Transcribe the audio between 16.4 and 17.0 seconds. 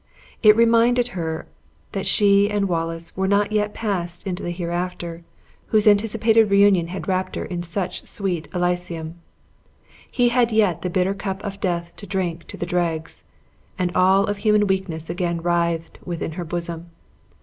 bosom.